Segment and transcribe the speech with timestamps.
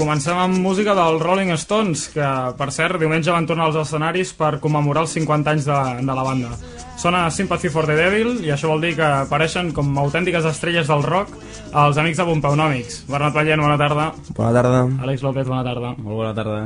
[0.00, 2.26] comencem amb música dels Rolling Stones, que,
[2.56, 6.24] per cert, diumenge van tornar als escenaris per commemorar els 50 anys de, de la
[6.24, 6.54] banda.
[7.00, 11.04] Sona Sympathy for the Devil, i això vol dir que apareixen com autèntiques estrelles del
[11.04, 11.36] rock
[11.70, 12.98] els amics de Pompeunòmics.
[13.10, 14.10] Bernat Vallent, bona tarda.
[14.36, 14.82] Bona tarda.
[15.04, 15.94] Àlex López, bona tarda.
[16.00, 16.60] Molt bona tarda.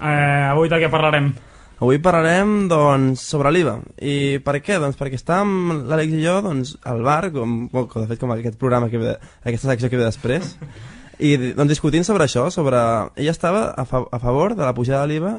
[0.00, 1.32] Eh, avui de què parlarem?
[1.82, 3.76] Avui parlarem, doncs, sobre l'IVA.
[3.98, 4.76] I per què?
[4.78, 8.58] Doncs perquè estàvem, l'Àlex i jo, doncs, al bar, com, com, de fet, com aquest
[8.60, 10.54] programa, que ve, aquesta secció que ve després,
[11.18, 12.78] i doncs, discutint sobre això, sobre...
[13.16, 15.34] Ella estava a, fa, a favor de la pujada de l'IVA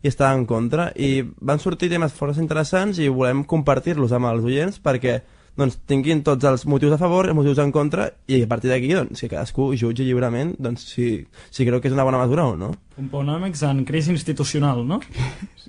[0.00, 4.46] i estava en contra, i van sortir temes força interessants i volem compartir-los amb els
[4.48, 5.20] oients perquè
[5.60, 8.70] doncs, tinguin tots els motius a favor i els motius en contra i a partir
[8.72, 11.10] d'aquí doncs, que cadascú jutgi lliurement doncs, si,
[11.50, 12.70] si creu que és una bona mesura o no.
[12.96, 15.00] Pompeunòmics en crisi institucional, no?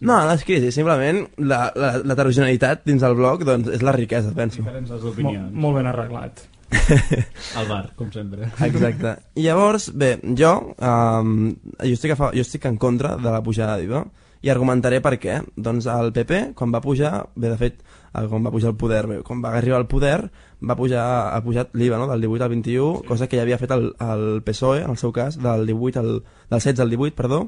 [0.01, 3.93] No, no és crisi, simplement la, la, la heterogeneïtat dins del bloc doncs, és la
[3.93, 4.63] riquesa, penso.
[4.63, 5.51] Diferències Mo d'opinions.
[5.53, 6.41] molt ben arreglat.
[7.59, 8.49] Al bar, com sempre.
[8.67, 9.15] Exacte.
[9.35, 11.37] I llavors, bé, jo, um,
[11.81, 14.05] jo, estic a fa, jo estic en contra de la pujada d'IVA
[14.41, 15.39] i argumentaré per què.
[15.55, 19.19] Doncs el PP, quan va pujar, bé, de fet, quan va pujar al poder, bé,
[19.27, 20.17] quan va arribar al poder,
[20.61, 21.03] va pujar,
[21.35, 22.07] ha pujat l'IVA no?
[22.09, 23.07] del 18 al 21, sí.
[23.07, 26.13] cosa que ja havia fet el, el PSOE, en el seu cas, del, 18 al,
[26.49, 27.43] del 16 al 18, perdó,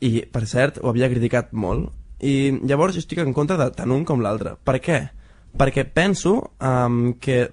[0.00, 1.92] i, per cert, ho havia criticat molt.
[2.24, 4.56] I llavors jo estic en contra de tant un com l'altre.
[4.64, 5.00] Per què?
[5.56, 7.46] Perquè penso um, que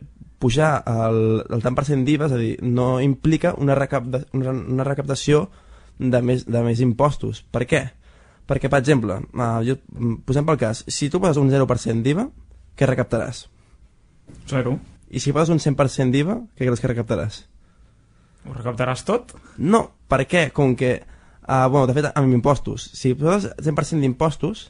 [0.43, 4.51] pujar el, el tant per cent d'IVA, és a dir, no implica una, recapta, una,
[4.51, 5.47] una recaptació
[5.99, 7.43] de més, de més impostos.
[7.53, 7.83] Per què?
[8.49, 9.77] Perquè, per exemple, uh, jo,
[10.27, 12.27] posem pel cas, si tu poses un 0% d'IVA,
[12.75, 13.45] què recaptaràs?
[14.49, 14.75] Zero.
[15.13, 17.43] I si poses un 100% d'IVA, què creus que recaptaràs?
[18.43, 19.31] Ho recaptaràs tot?
[19.57, 20.49] No, per què?
[20.55, 24.67] Com que, uh, bueno, de fet, amb impostos, si poses 100% d'impostos,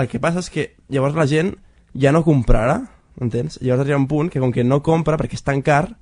[0.00, 1.52] el que passa és que llavors la gent
[1.98, 2.78] ja no comprarà,
[3.20, 3.58] entens?
[3.62, 5.96] Llavors arriba un punt que com que no compra perquè és tan car,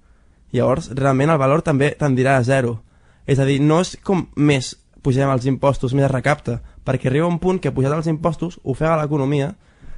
[0.53, 2.83] llavors realment el valor també tendirà a zero.
[3.27, 7.27] És a dir, no és com més pugem els impostos, més es recapta, perquè arriba
[7.29, 9.55] un punt que pujat els impostos ofega l'economia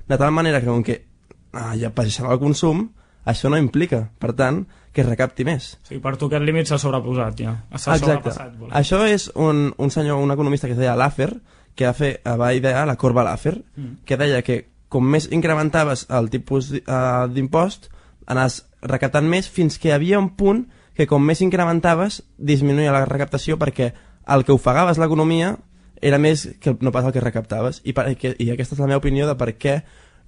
[0.09, 1.05] de tal manera que com que
[1.53, 2.89] ah, ja baixarà el consum,
[3.25, 5.75] això no implica, per tant, que es recapti més.
[5.85, 7.55] O sigui, per tu aquest límit s'ha sobreposat ja.
[7.77, 8.57] S'ha sobrepassat.
[8.59, 8.75] vol dir.
[8.77, 11.31] Això és un, un senyor, un economista que es deia Laffer,
[11.77, 14.01] que va, fer, va idear la corba Laffer, Mm.
[14.05, 17.89] que deia que com més incrementaves el tipus uh, d'impost,
[18.27, 20.67] anaves recaptant més fins que hi havia un punt
[20.99, 23.93] que com més incrementaves disminuïa la recaptació perquè
[24.35, 25.55] el que ofegaves l'economia
[26.01, 27.83] era més que no pas el que recaptaves.
[27.85, 29.81] I, per, i aquesta és la meva opinió de per què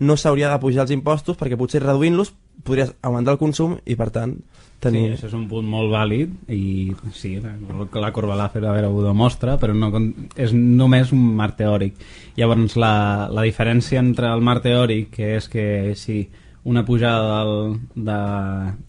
[0.02, 2.32] no s'hauria de pujar els impostos perquè potser reduint-los
[2.64, 4.36] podries augmentar el consum i per tant
[4.82, 5.12] Sí, tenir...
[5.14, 9.54] això és un punt molt vàlid i sí, la, corba Laffer a veure, ho demostra,
[9.62, 9.92] però no,
[10.34, 12.00] és només un marc teòric.
[12.34, 16.24] Llavors, la, la diferència entre el marc teòric, que és que si
[16.66, 18.18] una pujada del, de,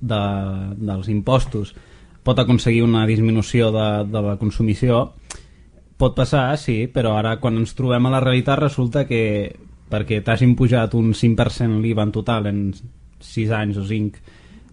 [0.02, 0.24] de,
[0.90, 1.76] dels impostos
[2.26, 5.12] pot aconseguir una disminució de, de la consumició,
[6.02, 9.22] pot passar, sí, però ara quan ens trobem a la realitat resulta que
[9.94, 12.66] perquè t'hagin pujat un 5% l'IVA en total en
[13.24, 14.20] 6 anys o 5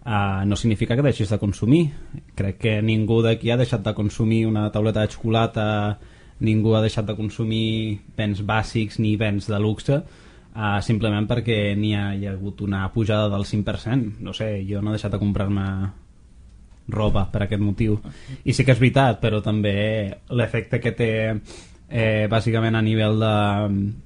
[0.04, 1.90] uh, no significa que deixis de consumir.
[2.34, 5.68] Crec que ningú d'aquí ha deixat de consumir una tauleta de xocolata
[6.40, 11.94] ningú ha deixat de consumir béns bàsics ni béns de luxe uh, simplement perquè n'hi
[11.94, 15.20] ha, hi ha hagut una pujada del 5% no sé, jo no he deixat de
[15.20, 15.66] comprar-me
[16.90, 18.00] roba per aquest motiu.
[18.42, 21.10] I sí que és veritat, però també l'efecte que té
[21.90, 23.34] eh, bàsicament a nivell de,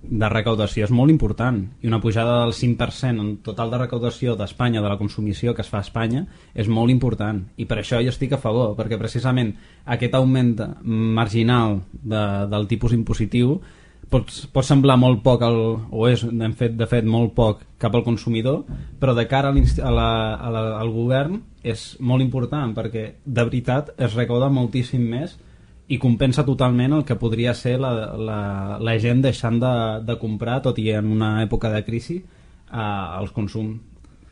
[0.08, 0.88] de recaudació.
[0.88, 1.60] És molt important.
[1.84, 5.70] I una pujada del 5% en total de recaudació d'Espanya, de la consumició que es
[5.70, 6.24] fa a Espanya,
[6.54, 7.44] és molt important.
[7.60, 12.96] I per això jo estic a favor, perquè precisament aquest augment marginal de, del tipus
[12.96, 13.58] impositiu
[14.10, 17.94] pot, pot semblar molt poc el, o és de fet, de fet molt poc cap
[17.94, 18.62] al consumidor
[19.00, 23.44] però de cara a a la, a la, al govern és molt important perquè de
[23.44, 25.38] veritat es recauda moltíssim més
[25.88, 28.38] i compensa totalment el que podria ser la, la,
[28.80, 29.72] la gent deixant de,
[30.06, 33.74] de comprar tot i en una època de crisi eh, els consum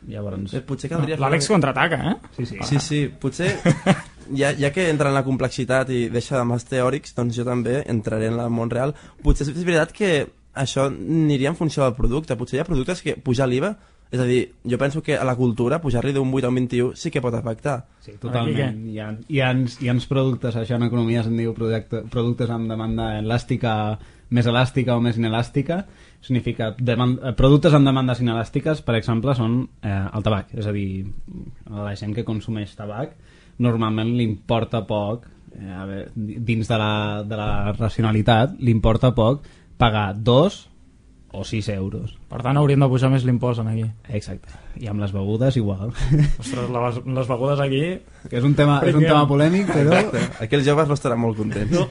[0.09, 1.15] llavors Eh, Potser caldria...
[1.15, 2.15] fer L'Àlex una- contraataca, eh?
[2.35, 2.57] sí, sí.
[2.67, 3.53] Sí, sí, potser
[4.41, 7.83] ja, ja que entra en la complexitat i deixa amb els teòrics, doncs jo també
[7.87, 8.91] entraré en el món real.
[9.23, 10.09] Potser és veritat que
[10.59, 12.35] això aniria en funció del producte.
[12.35, 13.71] Potser hi ha productes que pujar l'IVA,
[14.13, 16.93] és a dir, jo penso que a la cultura pujar-li d'un 8 a un 21
[16.93, 17.79] sí que pot afectar.
[18.05, 18.83] Sí, totalment.
[18.85, 19.47] Hi ha, hi, ha,
[19.81, 23.71] hi ha productes, això en economia se'n diu producte, productes amb demanda elàstica,
[24.29, 25.79] més elàstica o més inelàstica.
[26.21, 30.53] Significa, demanda, eh, productes amb demandes inelàstiques, per exemple, són eh, el tabac.
[30.61, 31.07] És a dir,
[31.71, 33.17] a la gent que consumeix tabac
[33.65, 35.25] normalment li importa poc,
[35.57, 36.93] eh, a veure, dins de la,
[37.25, 39.49] de la racionalitat, li importa poc
[39.81, 40.67] pagar dos
[41.33, 42.13] o 6 euros.
[42.29, 43.87] Per tant, hauríem de pujar més l'impost aquí.
[44.13, 44.53] Exacte.
[44.79, 45.89] I amb les begudes igual.
[46.43, 47.81] Ostres, les, les begudes aquí...
[48.29, 49.99] que és un tema, és un tema polèmic, però...
[50.43, 51.73] Aquí els joves no estaran molt contents.
[51.73, 51.87] No.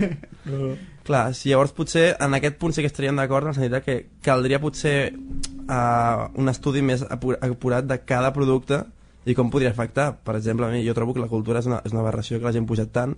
[0.52, 0.72] no.
[1.02, 4.62] Clar, si llavors potser en aquest punt sí que estaríem d'acord en sentit que caldria
[4.62, 8.84] potser uh, un estudi més apurat de cada producte
[9.26, 10.12] i com podria afectar.
[10.22, 12.46] Per exemple, a mi jo trobo que la cultura és una, és una aberració que
[12.46, 13.16] l'hagi pujat tant.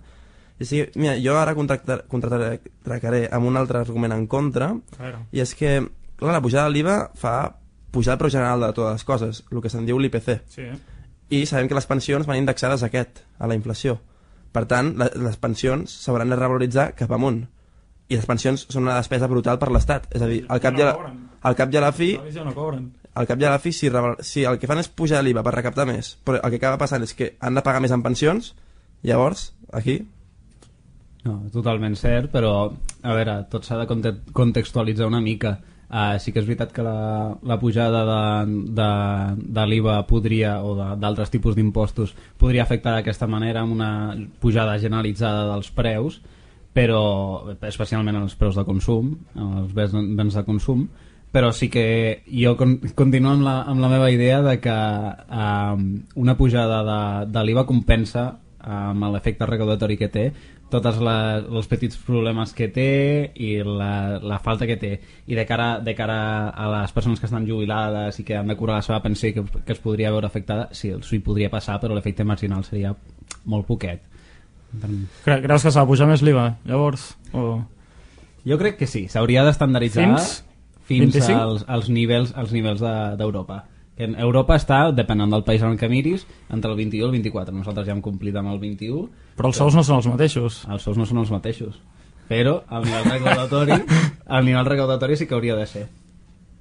[0.57, 4.71] I sí, mira, jo ara contractar, contractaré amb un altre argument en contra
[5.35, 5.81] i és que,
[6.17, 7.35] clar, la pujada de l'IVA fa
[7.91, 10.65] pujar el preu general de totes les coses, el que se'n diu l'IPC Sí,
[11.29, 13.97] i sabem que les pensions van indexades a aquest, a la inflació.
[14.51, 17.41] Per tant, la, les pensions s'hauran de revaloritzar cap amunt.
[18.07, 20.05] I les pensions són una despesa brutal per l'Estat.
[20.13, 21.13] És a dir, al cap, i a la,
[21.49, 22.91] al cap i a la fi, ja no cobren.
[23.15, 25.41] al cap i a la fi si, reval- si el que fan és pujar l'IVA
[25.43, 28.03] per recaptar més, però el que acaba passant és que han de pagar més en
[28.05, 28.53] pensions,
[29.03, 30.03] llavors, aquí,
[31.25, 32.51] No, totalment cert, però
[33.01, 35.55] a veure, tot s'ha de conte- contextualitzar una mica.
[35.85, 38.89] Uh, sí que és veritat que la, la pujada de, de,
[39.53, 43.91] de l'IVA podria, o d'altres tipus d'impostos, podria afectar d'aquesta manera amb una
[44.41, 46.21] pujada generalitzada dels preus,
[46.75, 50.87] però especialment en els preus de consum, els béns, béns de consum,
[51.35, 55.77] però sí que jo con continuo amb la, amb la meva idea de que uh,
[56.15, 56.99] una pujada de,
[57.31, 58.25] de l'IVA compensa
[58.65, 60.25] amb l'efecte recaudatori que té
[60.83, 62.89] tots els petits problemes que té
[63.41, 64.91] i la, la falta que té
[65.27, 66.17] i de cara, de cara
[66.49, 69.45] a les persones que estan jubilades i que han de cobrar la seva pensió que,
[69.65, 72.95] que es podria veure afectada sí, s'hi podria passar però l'efecte marginal seria
[73.45, 74.03] molt poquet
[75.23, 77.13] Cre creus que s'ha de pujar més l'IVA, llavors?
[77.31, 77.61] O...
[78.43, 80.41] jo crec que sí, s'hauria d'estandarditzar Fins?
[80.85, 81.39] fins 25?
[81.39, 85.89] als, als nivells, als nivells d'Europa de, en Europa està, depenent del país en què
[85.89, 87.55] miris, entre el 21 i el 24.
[87.55, 90.65] Nosaltres ja hem complit amb el 21, Però els sous no són els mateixos.
[90.69, 91.79] els sous no són els mateixos.
[92.27, 93.71] Però al nivell recaudatori,
[94.25, 95.87] al nivell recaudatori sí que hauria de ser.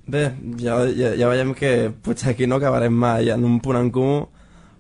[0.06, 3.90] Bé, ja, ja, ja veiem que potser aquí no acabarem mai en un punt en
[3.90, 4.28] comú,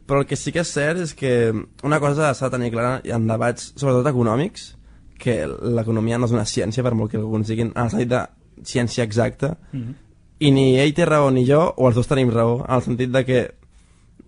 [0.06, 1.52] però el que sí que és cert és que
[1.82, 4.74] una cosa s'ha de tenir clara en debats, sobretot econòmics,
[5.18, 8.20] que l'economia no és una ciència, per molt que alguns diguin en el sentit de
[8.64, 9.94] ciència exacta, Mm -hmm.
[10.44, 13.12] I ni ell té raó ni jo, o els dos tenim raó, en el sentit
[13.14, 13.40] de que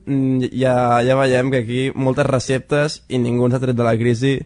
[0.06, 3.96] mm, ja, ja veiem que aquí moltes receptes i ningú ens ha tret de la
[4.00, 4.38] crisi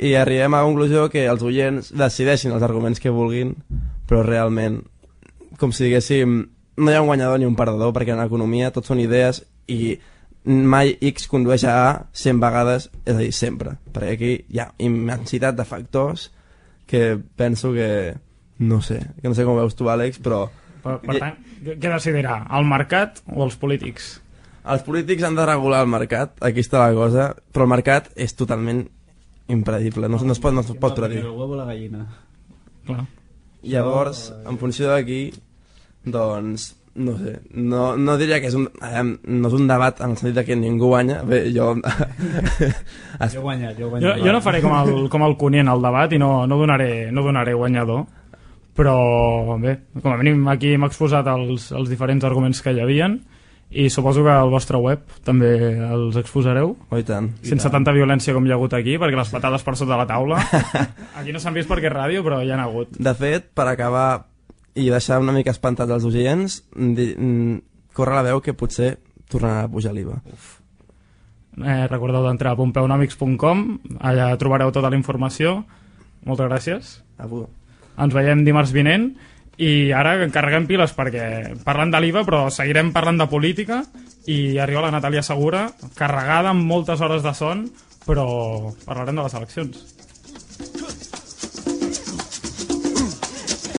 [0.00, 3.52] i arribem a la conclusió que els oients decideixin els arguments que vulguin,
[4.08, 4.80] però realment,
[5.60, 6.38] com si diguéssim,
[6.80, 9.98] no hi ha un guanyador ni un perdedor, perquè en economia tot són idees i
[10.44, 13.76] mai X condueix a A 100 vegades, és a dir, sempre.
[13.92, 16.30] Perquè aquí hi ha immensitat de factors
[16.86, 18.16] que penso que...
[18.60, 20.42] No sé, que no sé com veus tu, Àlex, però
[20.82, 21.36] Per, per tant,
[21.66, 22.40] què decidirà?
[22.56, 24.18] El mercat o els polítics?
[24.70, 28.34] els polítics han de regular el mercat, aquí està la cosa, però el mercat és
[28.36, 28.82] totalment
[29.50, 31.22] impredible, no, no, es pot, no es pot predir.
[31.24, 32.04] El huevo o la gallina.
[32.86, 33.06] Clar.
[33.62, 35.32] Llavors, en funció d'aquí,
[36.04, 36.68] doncs,
[37.00, 40.20] no sé, no, no diria que és un, eh, no és un debat en el
[40.20, 41.72] sentit de que ningú guanya, bé, jo...
[41.80, 44.22] Jo he guanyat, jo he Jo, guanyat.
[44.24, 47.10] jo no faré com el, com el Cuní en el debat i no, no, donaré,
[47.12, 48.04] no donaré guanyador,
[48.80, 53.18] però bé, com a mínim aquí hem exposat els, els diferents arguments que hi havien
[53.70, 55.50] i suposo que al vostre web també
[55.86, 56.72] els exposareu.
[56.88, 57.28] Oh, i tant.
[57.46, 60.40] sense tanta violència com hi ha hagut aquí perquè les patades per sota la taula.
[61.20, 62.96] Aquí no s'han vist perquè és ràdio però hi han hagut.
[62.98, 64.24] De fet, per acabar
[64.74, 67.60] i deixar una mica espantats els oients, di, mm,
[67.94, 68.96] corre la veu que potser
[69.30, 70.18] tornarà a pujar l'IVA.
[71.60, 73.64] eh, recordeu d'entrar a pompeonomics.com
[74.00, 75.60] allà trobareu tota la informació.
[76.24, 76.92] Moltes gràcies.
[77.18, 77.46] A tu.
[78.00, 79.10] Ens veiem dimarts vinent
[79.60, 83.82] i ara encarreguem piles perquè parlant de l'IVA però seguirem parlant de política
[84.30, 85.66] i arriba la Natàlia Segura
[85.98, 87.66] carregada amb moltes hores de son
[88.06, 88.26] però
[88.86, 89.99] parlarem de les eleccions